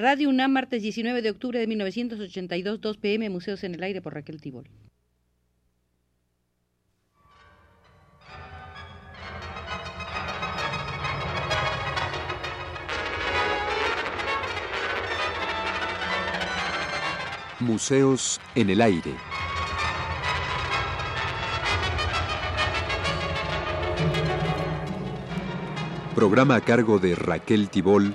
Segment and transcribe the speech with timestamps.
[0.00, 4.14] Radio UNAM, martes 19 de octubre de 1982, 2 pm, Museos en el Aire por
[4.14, 4.70] Raquel Tibol.
[17.58, 19.14] Museos en el Aire.
[26.14, 28.14] Programa a cargo de Raquel Tibol,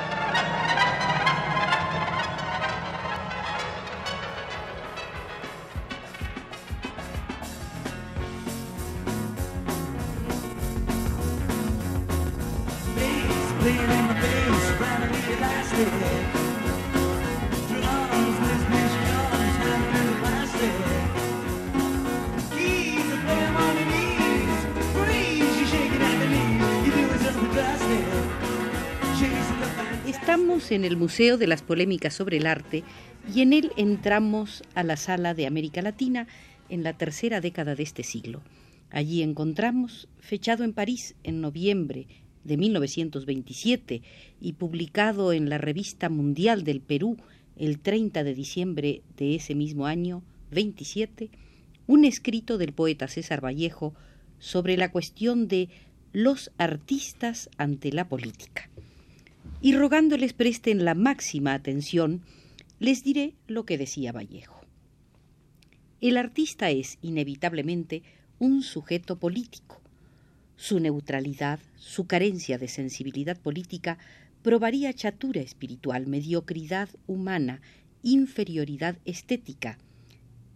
[30.31, 32.85] En el Museo de las Polémicas sobre el Arte
[33.35, 36.25] y en él entramos a la sala de América Latina
[36.69, 38.41] en la tercera década de este siglo.
[38.91, 42.07] Allí encontramos, fechado en París en noviembre
[42.45, 44.03] de 1927
[44.39, 47.17] y publicado en la Revista Mundial del Perú
[47.57, 51.29] el 30 de diciembre de ese mismo año, 27,
[51.87, 53.93] un escrito del poeta César Vallejo
[54.39, 55.67] sobre la cuestión de
[56.13, 58.70] los artistas ante la política
[59.61, 62.23] y rogándoles presten la máxima atención,
[62.79, 64.59] les diré lo que decía Vallejo.
[66.01, 68.01] El artista es inevitablemente
[68.39, 69.79] un sujeto político.
[70.55, 73.99] Su neutralidad, su carencia de sensibilidad política
[74.41, 77.61] probaría chatura espiritual, mediocridad humana,
[78.01, 79.77] inferioridad estética.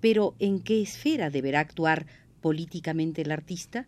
[0.01, 2.07] Pero ¿en qué esfera deberá actuar
[2.41, 3.87] políticamente el artista?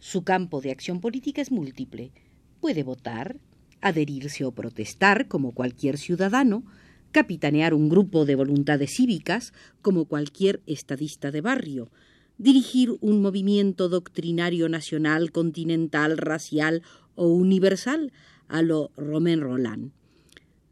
[0.00, 2.12] Su campo de acción política es múltiple.
[2.60, 3.36] Puede votar,
[3.84, 6.64] adherirse o protestar como cualquier ciudadano,
[7.12, 9.52] capitanear un grupo de voluntades cívicas
[9.82, 11.90] como cualquier estadista de barrio,
[12.38, 16.82] dirigir un movimiento doctrinario nacional, continental, racial
[17.14, 18.10] o universal
[18.48, 19.92] a lo Romain Roland.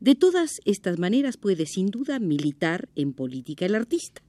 [0.00, 4.22] De todas estas maneras puede sin duda militar en política el artista,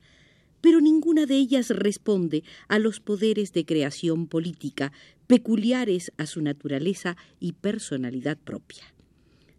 [0.64, 4.94] pero ninguna de ellas responde a los poderes de creación política
[5.28, 8.86] peculiares a su naturaleza y personalidad propia.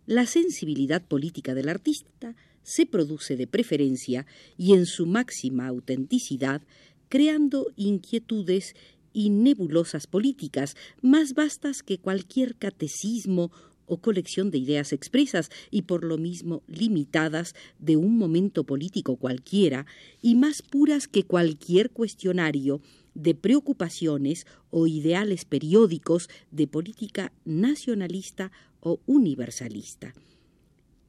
[0.06, 4.24] La sensibilidad política del artista se produce de preferencia
[4.56, 6.62] y en su máxima autenticidad,
[7.10, 8.74] creando inquietudes
[9.12, 13.52] y nebulosas políticas más vastas que cualquier catecismo
[13.86, 19.86] o colección de ideas expresas y por lo mismo limitadas de un momento político cualquiera
[20.22, 22.80] y más puras que cualquier cuestionario
[23.14, 28.50] de preocupaciones o ideales periódicos de política nacionalista
[28.80, 30.14] o universalista.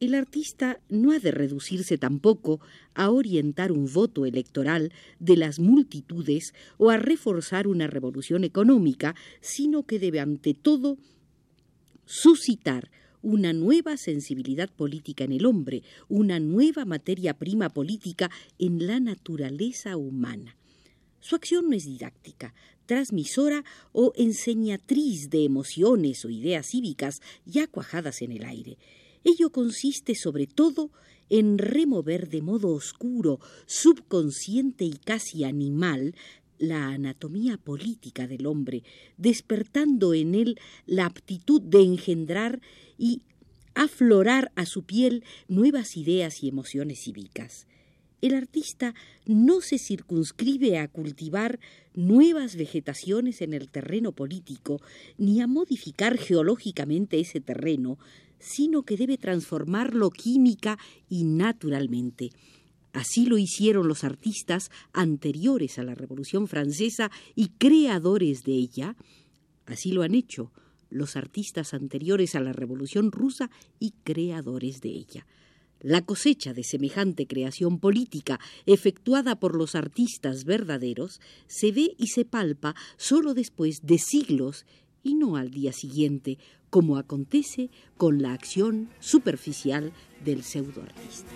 [0.02, 2.60] El artista no ha de reducirse tampoco
[2.96, 9.84] a orientar un voto electoral de las multitudes o a reforzar una revolución económica, sino
[9.84, 10.98] que debe ante todo
[12.06, 18.30] suscitar una nueva sensibilidad política en el hombre, una nueva materia prima política
[18.60, 20.56] en la naturaleza humana.
[21.20, 22.54] Su acción no es didáctica,
[22.86, 28.78] transmisora o enseñatriz de emociones o ideas cívicas ya cuajadas en el aire.
[29.24, 30.92] Ello consiste sobre todo
[31.30, 36.14] en remover de modo oscuro, subconsciente y casi animal
[36.58, 38.84] la anatomía política del hombre,
[39.18, 42.62] despertando en él la aptitud de engendrar
[42.98, 43.22] y
[43.74, 47.68] aflorar a su piel nuevas ideas y emociones cívicas.
[48.22, 48.96] El artista
[49.26, 51.60] no se circunscribe a cultivar
[51.94, 54.82] nuevas vegetaciones en el terreno político,
[55.18, 58.00] ni a modificar geológicamente ese terreno,
[58.40, 60.80] sino que debe transformarlo química
[61.10, 62.32] y naturalmente.
[62.96, 68.96] Así lo hicieron los artistas anteriores a la Revolución Francesa y creadores de ella.
[69.66, 70.54] Así lo han hecho
[70.90, 75.28] los artistas anteriores a la Revolución Rusa y creadores de ella.
[75.82, 82.24] La cosecha de semejante creación política efectuada por los artistas verdaderos se ve y se
[82.24, 84.66] palpa sólo después de siglos
[85.04, 86.38] y no al día siguiente,
[86.70, 89.92] como acontece con la acción superficial
[90.24, 91.30] del pseudoartista.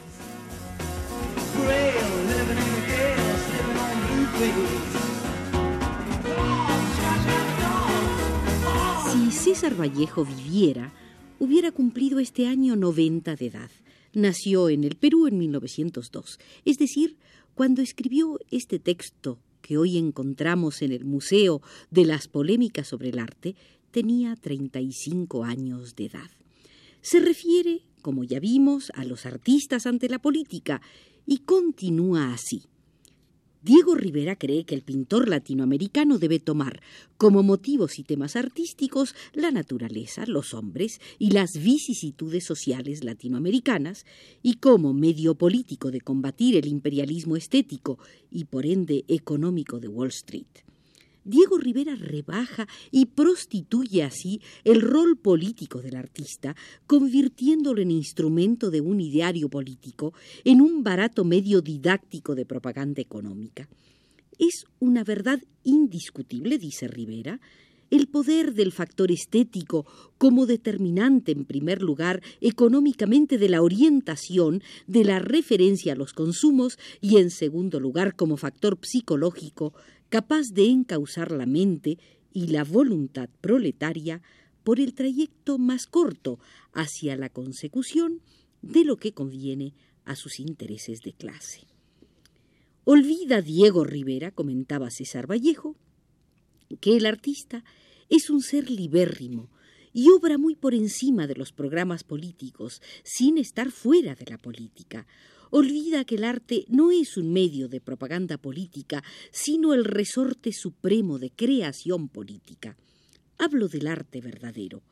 [9.11, 10.93] Si César Vallejo viviera,
[11.39, 13.71] hubiera cumplido este año 90 de edad.
[14.13, 17.17] Nació en el Perú en 1902, es decir,
[17.53, 23.19] cuando escribió este texto que hoy encontramos en el Museo de las Polémicas sobre el
[23.19, 23.55] Arte,
[23.91, 26.29] tenía 35 años de edad.
[27.01, 30.81] Se refiere, como ya vimos, a los artistas ante la política
[31.29, 32.63] y continúa así.
[33.61, 36.81] Diego Rivera cree que el pintor latinoamericano debe tomar
[37.17, 44.07] como motivos y temas artísticos la naturaleza, los hombres y las vicisitudes sociales latinoamericanas,
[44.41, 47.99] y como medio político de combatir el imperialismo estético
[48.31, 50.47] y por ende económico de Wall Street.
[51.29, 56.55] Diego Rivera rebaja y prostituye así el rol político del artista,
[56.87, 63.69] convirtiéndolo en instrumento de un ideario político, en un barato medio didáctico de propaganda económica.
[64.39, 67.39] Es una verdad indiscutible, dice Rivera,
[67.91, 69.85] el poder del factor estético
[70.17, 76.77] como determinante, en primer lugar, económicamente de la orientación, de la referencia a los consumos
[77.01, 79.73] y, en segundo lugar, como factor psicológico
[80.09, 81.97] capaz de encauzar la mente
[82.33, 84.21] y la voluntad proletaria
[84.63, 86.39] por el trayecto más corto
[86.73, 88.21] hacia la consecución
[88.61, 89.73] de lo que conviene
[90.05, 91.67] a sus intereses de clase.
[92.83, 95.75] Olvida Diego Rivera, comentaba César Vallejo,
[96.77, 97.63] que el artista
[98.09, 99.49] es un ser libérrimo
[99.93, 105.07] y obra muy por encima de los programas políticos, sin estar fuera de la política,
[105.49, 111.17] olvida que el arte no es un medio de propaganda política, sino el resorte supremo
[111.17, 112.77] de creación política.
[113.37, 114.83] Hablo del arte verdadero.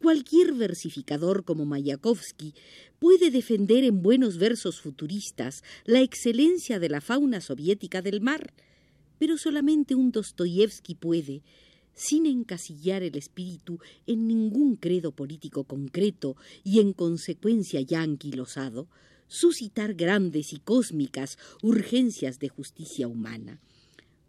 [0.00, 2.54] Cualquier versificador como Mayakovsky
[2.98, 8.52] puede defender en buenos versos futuristas la excelencia de la fauna soviética del mar,
[9.22, 11.44] pero solamente un Dostoyevsky puede,
[11.94, 16.34] sin encasillar el espíritu en ningún credo político concreto
[16.64, 18.88] y en consecuencia ya anquilosado,
[19.28, 23.60] suscitar grandes y cósmicas urgencias de justicia humana.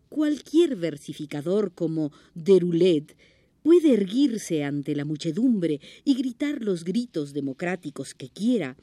[0.09, 3.17] Cualquier versificador como Derulet
[3.63, 8.77] puede erguirse ante la muchedumbre y gritar los gritos democráticos que quiera,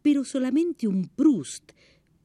[0.00, 1.72] pero solamente un Proust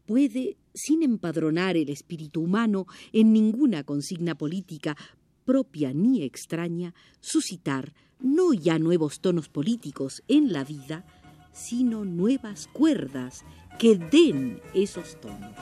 [0.07, 4.97] puede, sin empadronar el espíritu humano en ninguna consigna política
[5.45, 11.05] propia ni extraña, suscitar no ya nuevos tonos políticos en la vida,
[11.53, 13.45] sino nuevas cuerdas
[13.77, 15.55] que den esos tonos.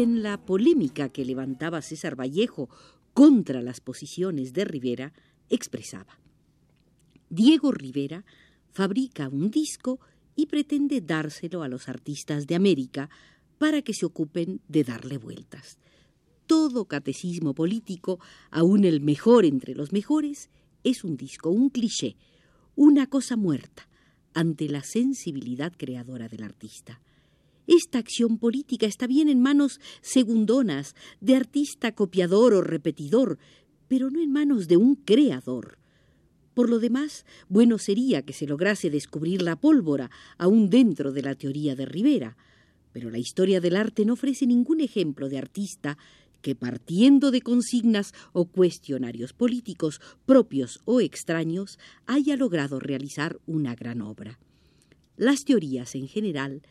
[0.00, 2.70] En la polémica que levantaba César Vallejo
[3.12, 5.12] contra las posiciones de Rivera,
[5.50, 6.18] expresaba,
[7.28, 8.24] Diego Rivera
[8.72, 10.00] fabrica un disco
[10.34, 13.10] y pretende dárselo a los artistas de América
[13.58, 15.76] para que se ocupen de darle vueltas.
[16.46, 18.20] Todo catecismo político,
[18.50, 20.48] aun el mejor entre los mejores,
[20.82, 22.16] es un disco, un cliché,
[22.74, 23.86] una cosa muerta
[24.32, 27.02] ante la sensibilidad creadora del artista.
[27.66, 33.38] Esta acción política está bien en manos segundonas de artista copiador o repetidor,
[33.88, 35.78] pero no en manos de un creador.
[36.54, 41.34] Por lo demás, bueno sería que se lograse descubrir la pólvora aún dentro de la
[41.34, 42.36] teoría de Rivera,
[42.92, 45.96] pero la historia del arte no ofrece ningún ejemplo de artista
[46.42, 54.00] que partiendo de consignas o cuestionarios políticos propios o extraños haya logrado realizar una gran
[54.00, 54.38] obra.
[55.16, 56.62] Las teorías en general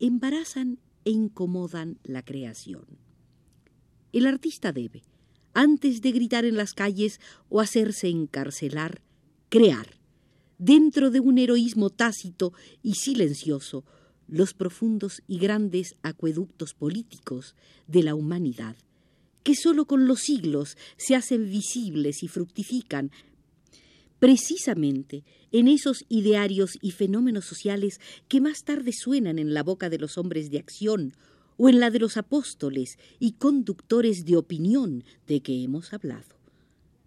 [0.00, 2.84] embarazan e incomodan la creación.
[4.12, 5.02] El artista debe,
[5.54, 9.02] antes de gritar en las calles o hacerse encarcelar,
[9.48, 9.88] crear,
[10.58, 13.84] dentro de un heroísmo tácito y silencioso,
[14.28, 17.54] los profundos y grandes acueductos políticos
[17.86, 18.76] de la humanidad,
[19.42, 23.12] que sólo con los siglos se hacen visibles y fructifican
[24.18, 29.98] precisamente en esos idearios y fenómenos sociales que más tarde suenan en la boca de
[29.98, 31.14] los hombres de acción
[31.56, 36.36] o en la de los apóstoles y conductores de opinión de que hemos hablado.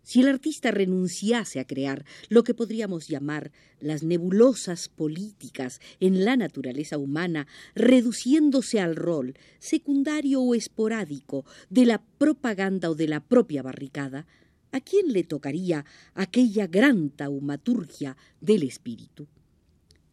[0.10, 6.36] Si el artista renunciase a crear lo que podríamos llamar las nebulosas políticas en la
[6.36, 13.62] naturaleza humana, reduciéndose al rol secundario o esporádico de la propaganda o de la propia
[13.62, 14.25] barricada,
[14.72, 19.28] ¿a quién le tocaría aquella gran taumaturgia del espíritu?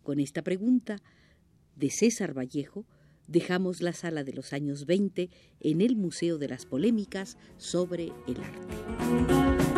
[0.03, 1.03] Con esta pregunta
[1.75, 2.87] de César Vallejo,
[3.27, 8.41] dejamos la sala de los años 20 en el Museo de las Polémicas sobre el
[8.41, 9.77] arte.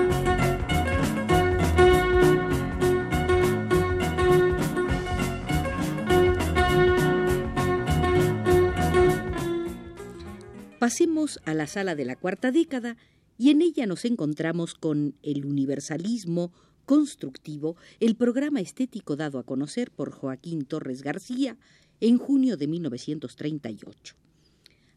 [10.78, 12.96] Pasemos a la sala de la cuarta década
[13.38, 16.52] y en ella nos encontramos con el universalismo
[16.84, 21.56] constructivo, el programa estético dado a conocer por Joaquín Torres García
[22.00, 24.16] en junio de 1938.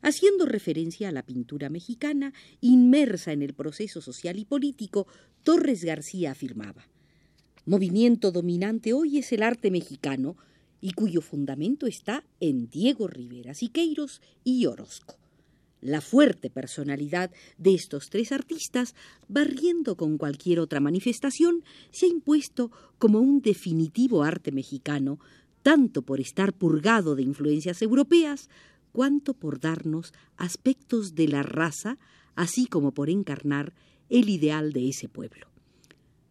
[0.01, 5.07] Haciendo referencia a la pintura mexicana, inmersa en el proceso social y político,
[5.43, 6.87] Torres García afirmaba,
[7.65, 10.35] Movimiento dominante hoy es el arte mexicano,
[10.81, 15.20] y cuyo fundamento está en Diego Rivera Siqueiros y Orozco.
[15.81, 18.95] La fuerte personalidad de estos tres artistas,
[19.27, 25.19] barriendo con cualquier otra manifestación, se ha impuesto como un definitivo arte mexicano,
[25.63, 28.49] tanto por estar purgado de influencias europeas,
[28.91, 31.97] cuanto por darnos aspectos de la raza,
[32.35, 33.73] así como por encarnar
[34.09, 35.47] el ideal de ese pueblo.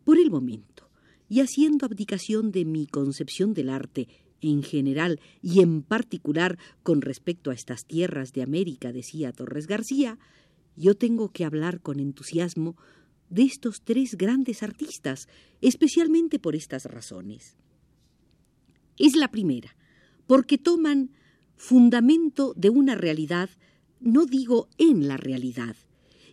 [0.05, 0.89] Por el momento,
[1.29, 4.09] y haciendo abdicación de mi concepción del arte
[4.41, 10.19] en general y en particular con respecto a estas tierras de América, decía Torres García,
[10.77, 12.77] yo tengo que hablar con entusiasmo
[13.29, 15.29] de estos tres grandes artistas,
[15.61, 17.57] especialmente por estas razones.
[18.99, 19.77] Es la primera,
[20.27, 21.13] porque toman
[21.57, 23.51] fundamento de una realidad,
[24.01, 25.77] no digo en la realidad,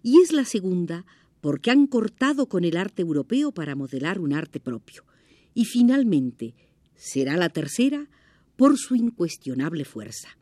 [0.02, 1.06] y es la segunda,
[1.42, 5.06] porque han cortado con el arte europeo para modelar un arte propio.
[5.54, 6.56] Y finalmente,
[6.98, 8.10] será la tercera
[8.58, 10.38] por su incuestionable fuerza.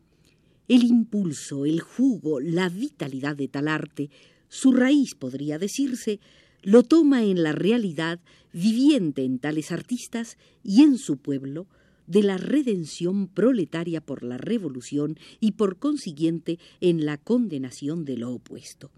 [0.66, 4.10] El impulso, el jugo, la vitalidad de tal arte,
[4.48, 6.18] su raíz podría decirse,
[6.62, 8.18] lo toma en la realidad
[8.52, 11.68] viviente en tales artistas y en su pueblo,
[12.06, 18.32] de la redención proletaria por la revolución y por consiguiente en la condenación de lo
[18.32, 18.90] opuesto.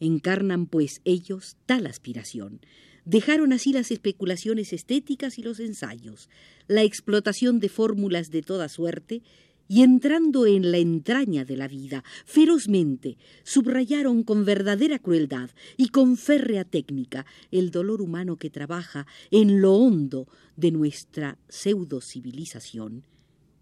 [0.00, 2.60] Encarnan pues ellos tal aspiración,
[3.04, 6.28] Dejaron así las especulaciones estéticas y los ensayos,
[6.68, 9.22] la explotación de fórmulas de toda suerte,
[9.68, 16.16] y entrando en la entraña de la vida, ferozmente, subrayaron con verdadera crueldad y con
[16.16, 23.04] férrea técnica el dolor humano que trabaja en lo hondo de nuestra pseudo-civilización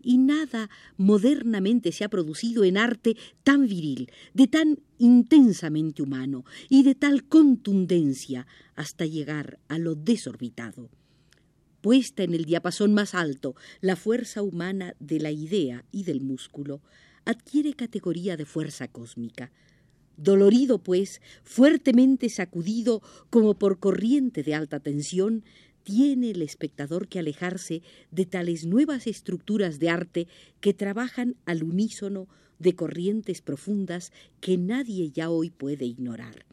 [0.03, 6.83] y nada modernamente se ha producido en arte tan viril, de tan intensamente humano y
[6.83, 10.91] de tal contundencia hasta llegar a lo desorbitado.
[11.81, 16.83] Puesta en el diapasón más alto, la fuerza humana de la idea y del músculo
[17.25, 19.51] adquiere categoría de fuerza cósmica.
[20.17, 25.45] Dolorido, pues, fuertemente sacudido como por corriente de alta tensión,
[25.83, 30.29] tiene el espectador que alejarse de tales nuevas estructuras de arte
[30.61, 36.45] que trabajan al unísono de corrientes profundas que nadie ya hoy puede ignorar.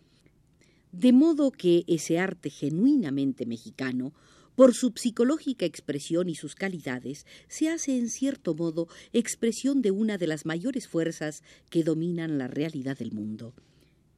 [0.91, 4.13] De modo que ese arte genuinamente mexicano,
[4.55, 10.17] por su psicológica expresión y sus calidades, se hace en cierto modo expresión de una
[10.17, 13.53] de las mayores fuerzas que dominan la realidad del mundo.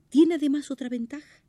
[0.09, 1.41] Tiene además otra ventaja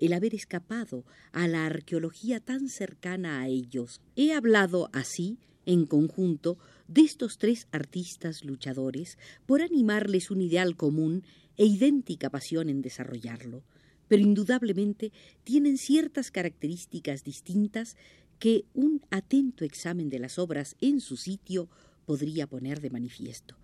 [0.00, 4.00] el haber escapado a la arqueología tan cercana a ellos.
[4.16, 11.22] He hablado así, en conjunto, de estos tres artistas luchadores por animarles un ideal común
[11.56, 13.62] e idéntica pasión en desarrollarlo,
[14.08, 15.12] pero indudablemente
[15.44, 17.96] tienen ciertas características distintas
[18.38, 21.68] que un atento examen de las obras en su sitio
[22.06, 23.59] podría poner de manifiesto.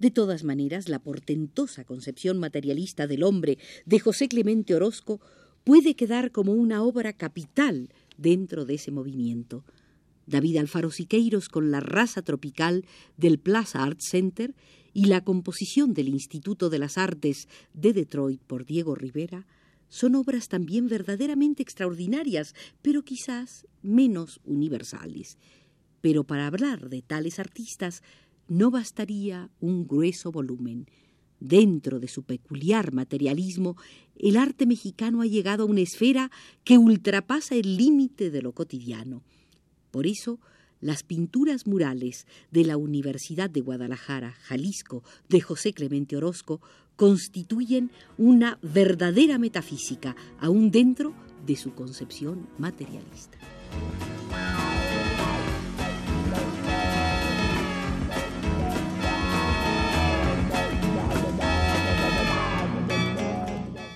[0.00, 5.20] De todas maneras, la portentosa concepción materialista del hombre de José Clemente Orozco
[5.62, 9.62] puede quedar como una obra capital dentro de ese movimiento.
[10.26, 12.86] David Alfaro Siqueiros con la raza tropical
[13.18, 14.54] del Plaza Art Center
[14.94, 19.46] y la composición del Instituto de las Artes de Detroit por Diego Rivera
[19.90, 25.36] son obras también verdaderamente extraordinarias, pero quizás menos universales.
[26.00, 28.02] Pero para hablar de tales artistas
[28.50, 30.86] no bastaría un grueso volumen.
[31.38, 33.76] Dentro de su peculiar materialismo,
[34.16, 36.30] el arte mexicano ha llegado a una esfera
[36.64, 39.22] que ultrapasa el límite de lo cotidiano.
[39.92, 40.40] Por eso,
[40.80, 46.60] las pinturas murales de la Universidad de Guadalajara, Jalisco, de José Clemente Orozco,
[46.96, 51.14] constituyen una verdadera metafísica, aún dentro
[51.46, 53.38] de su concepción materialista.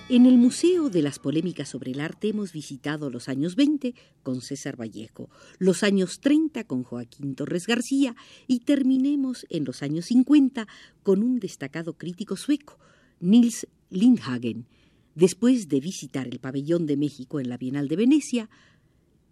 [0.07, 4.41] En el Museo de las Polémicas sobre el Arte hemos visitado los años 20 con
[4.41, 10.67] César Vallejo, los años 30 con Joaquín Torres García y terminemos en los años 50
[11.01, 12.77] con un destacado crítico sueco,
[13.19, 14.67] Nils Lindhagen.
[15.15, 18.47] Después de visitar el pabellón de México en la Bienal de Venecia,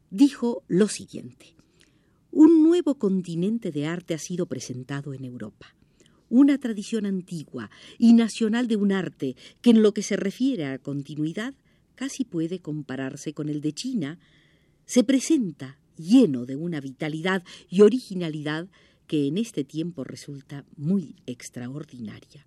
[0.09, 1.55] dijo lo siguiente.
[2.31, 5.75] Un nuevo continente de arte ha sido presentado en Europa
[6.29, 10.79] una tradición antigua y nacional de un arte que en lo que se refiere a
[10.79, 11.53] continuidad
[11.95, 14.19] casi puede compararse con el de China,
[14.85, 18.67] se presenta lleno de una vitalidad y originalidad
[19.07, 22.45] que en este tiempo resulta muy extraordinaria.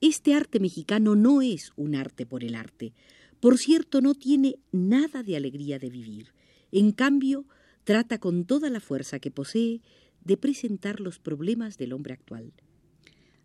[0.00, 2.94] Este arte mexicano no es un arte por el arte.
[3.40, 6.32] Por cierto, no tiene nada de alegría de vivir.
[6.70, 7.46] En cambio,
[7.84, 9.80] trata con toda la fuerza que posee
[10.24, 12.52] de presentar los problemas del hombre actual.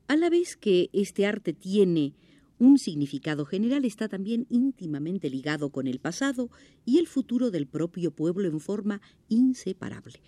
[0.07, 2.13] A la vez que este arte tiene
[2.59, 6.49] un significado general, está también íntimamente ligado con el pasado
[6.85, 10.21] y el futuro del propio pueblo en forma inseparable.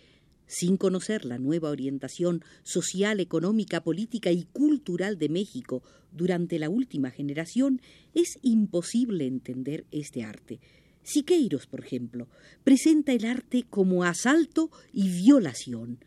[0.48, 7.10] Sin conocer la nueva orientación social, económica, política y cultural de México durante la última
[7.10, 7.82] generación,
[8.14, 10.60] es imposible entender este arte.
[11.04, 12.28] Siqueiros, por ejemplo,
[12.64, 16.00] presenta el arte como asalto y violación.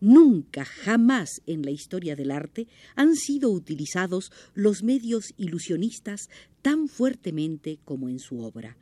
[0.00, 2.66] Nunca, jamás en la historia del arte
[2.96, 6.30] han sido utilizados los medios ilusionistas
[6.62, 8.78] tan fuertemente como en su obra.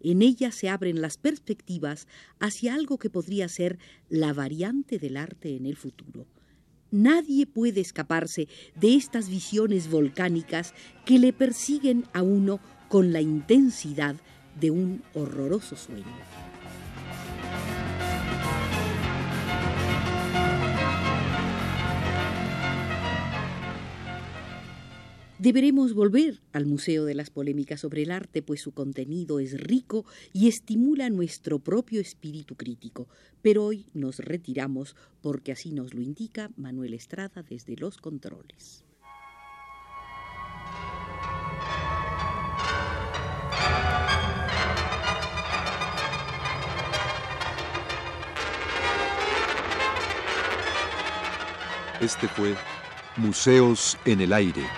[0.00, 2.08] En ella se abren las perspectivas
[2.40, 6.26] hacia algo que podría ser la variante del arte en el futuro.
[6.90, 10.74] Nadie puede escaparse de estas visiones volcánicas
[11.04, 14.16] que le persiguen a uno con la intensidad
[14.58, 16.57] de un horroroso sueño.
[25.38, 30.04] Deberemos volver al Museo de las Polémicas sobre el Arte, pues su contenido es rico
[30.32, 33.06] y estimula nuestro propio espíritu crítico.
[33.40, 38.84] Pero hoy nos retiramos porque así nos lo indica Manuel Estrada desde los controles.
[52.00, 52.56] Este fue
[53.16, 54.77] Museos en el Aire.